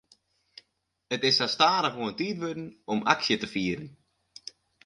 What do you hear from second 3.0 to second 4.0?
aksje te fieren.